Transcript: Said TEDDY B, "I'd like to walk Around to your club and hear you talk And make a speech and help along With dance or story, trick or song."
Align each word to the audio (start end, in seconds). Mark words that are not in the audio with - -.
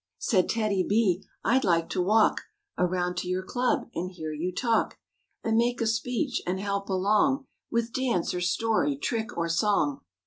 Said 0.17 0.49
TEDDY 0.49 0.87
B, 0.89 1.23
"I'd 1.43 1.63
like 1.63 1.87
to 1.91 2.01
walk 2.01 2.41
Around 2.75 3.17
to 3.17 3.27
your 3.27 3.43
club 3.43 3.87
and 3.93 4.09
hear 4.09 4.33
you 4.33 4.51
talk 4.51 4.97
And 5.43 5.57
make 5.57 5.79
a 5.79 5.85
speech 5.85 6.41
and 6.47 6.59
help 6.59 6.89
along 6.89 7.45
With 7.69 7.93
dance 7.93 8.33
or 8.33 8.41
story, 8.41 8.97
trick 8.97 9.37
or 9.37 9.47
song." 9.47 10.01